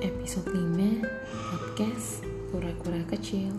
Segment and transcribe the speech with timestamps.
[0.00, 1.04] Episode 5
[1.52, 3.52] Podcast Kura-kura kecil.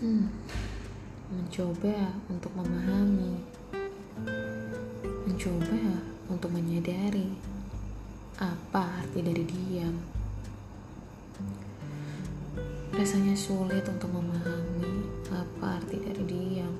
[0.00, 0.32] Hmm
[1.28, 3.44] Mencoba untuk memahami.
[5.28, 6.00] Mencoba
[6.32, 7.36] untuk menyadari
[8.40, 10.00] Apa arti dari diam.
[12.96, 16.72] Rasanya sulit untuk memahami Apa arti dari diam.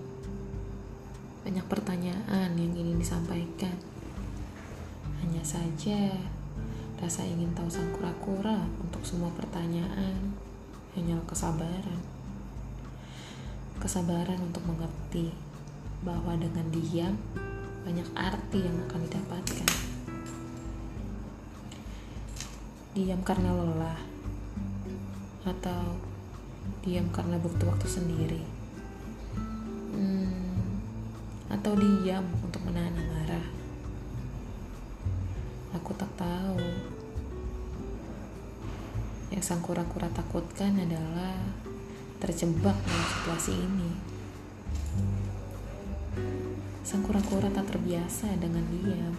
[1.45, 3.50] Banyak pertanyaan yang ingin disampaikan.
[5.51, 6.15] Saja,
[7.03, 10.31] rasa ingin tahu sang kura-kura untuk semua pertanyaan
[10.95, 11.99] hanyalah kesabaran.
[13.83, 15.35] Kesabaran untuk mengerti
[16.07, 17.19] bahwa dengan diam
[17.83, 19.71] banyak arti yang akan didapatkan.
[22.95, 23.99] Diam karena lelah,
[25.51, 25.99] atau
[26.87, 28.43] diam karena butuh waktu sendiri,
[29.99, 30.31] hmm,
[31.51, 33.10] atau diam untuk menahan.
[35.71, 36.59] Aku tak tahu.
[39.31, 41.39] Yang sang kura-kura takutkan adalah
[42.19, 43.91] terjebak dalam situasi ini.
[46.83, 49.15] Sang kura-kura tak terbiasa dengan diam.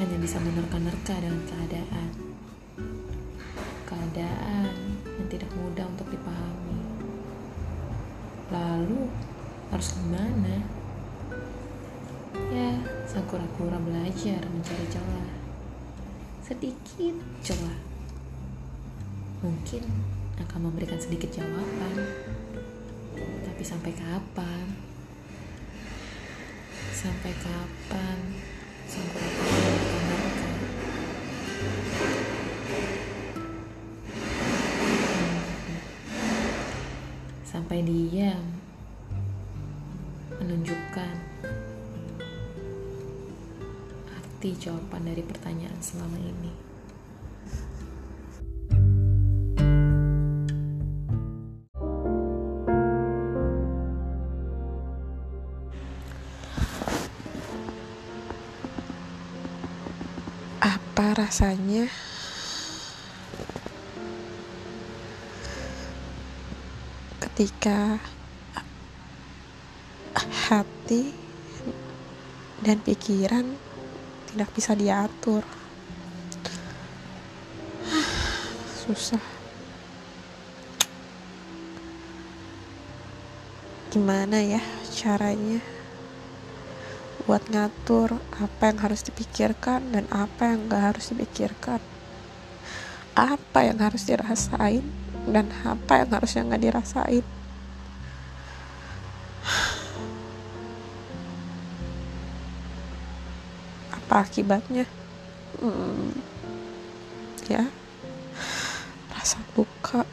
[0.00, 2.10] Hanya bisa menerka-nerka dengan keadaan.
[3.84, 4.72] Keadaan
[5.04, 6.80] yang tidak mudah untuk dipahami.
[8.48, 9.12] Lalu,
[9.68, 10.83] harus gimana?
[12.34, 12.74] Ya,
[13.06, 15.30] sang kura-kura belajar mencari celah.
[16.42, 17.14] Sedikit
[17.46, 17.78] celah.
[19.38, 19.86] Mungkin
[20.42, 21.94] akan memberikan sedikit jawaban.
[23.46, 24.66] Tapi sampai kapan?
[26.90, 28.18] Sampai kapan
[28.90, 29.58] sang kura-kura
[29.94, 30.50] menerka?
[37.46, 38.42] Sampai diam
[40.42, 41.14] menunjukkan
[44.44, 46.52] arti jawaban dari pertanyaan selama ini.
[60.60, 61.88] Apa rasanya
[67.24, 67.96] ketika
[70.52, 71.16] hati
[72.60, 73.56] dan pikiran
[74.34, 75.46] tidak bisa diatur?
[78.82, 79.22] Susah.
[83.94, 84.58] Gimana ya
[84.90, 85.62] caranya?
[87.24, 91.80] buat ngatur apa yang harus dipikirkan dan apa yang gak harus dipikirkan
[93.16, 94.84] apa yang harus dirasain
[95.24, 97.24] dan apa yang harusnya gak dirasain
[104.04, 104.84] apa akibatnya?
[105.56, 106.12] Hmm,
[107.48, 107.64] ya
[109.16, 110.04] rasa luka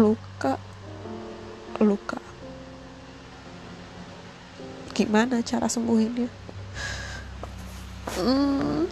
[0.00, 0.56] luka
[1.84, 2.16] luka.
[4.96, 6.32] Gimana cara sembuhinnya?
[8.16, 8.88] Hmm.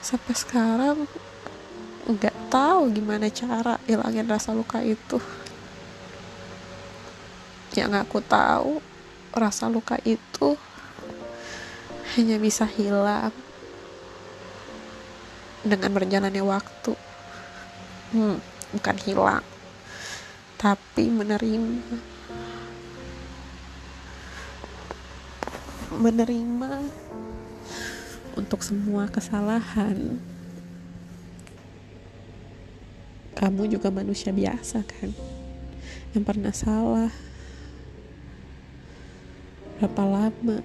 [0.00, 0.98] sampai sekarang
[2.10, 5.16] nggak tahu gimana cara hilangin rasa luka itu.
[7.72, 8.82] Yang aku tahu
[9.34, 10.58] rasa luka itu
[12.18, 13.32] hanya bisa hilang
[15.62, 16.92] dengan berjalannya waktu.
[18.10, 18.42] Hmm,
[18.74, 19.44] bukan hilang
[20.60, 21.96] tapi menerima.
[25.96, 26.72] Menerima
[28.36, 30.20] untuk semua kesalahan.
[33.40, 35.16] Kamu juga manusia biasa kan?
[36.12, 37.12] Yang pernah salah
[39.80, 40.60] berapa lama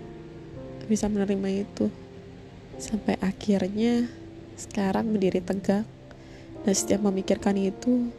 [0.92, 1.88] bisa menerima itu?
[2.76, 4.12] Sampai akhirnya
[4.60, 5.88] sekarang berdiri tegak
[6.68, 8.12] dan setiap memikirkan itu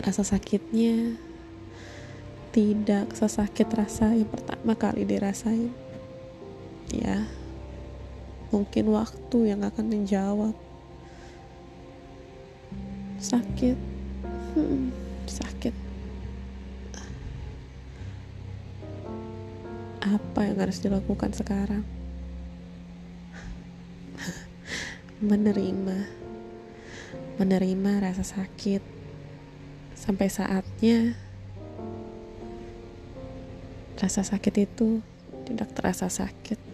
[0.00, 1.20] rasa sakitnya
[2.56, 5.76] tidak sesakit rasa yang pertama kali dirasain.
[6.88, 7.28] Ya
[8.48, 10.56] mungkin waktu yang akan menjawab.
[13.20, 13.76] Sakit.
[14.56, 14.88] Hmm,
[15.28, 15.87] sakit
[20.18, 21.86] apa yang harus dilakukan sekarang?
[25.30, 26.10] Menerima.
[27.38, 28.82] Menerima rasa sakit.
[29.94, 31.14] Sampai saatnya
[33.98, 35.02] rasa sakit itu
[35.46, 36.67] tidak terasa sakit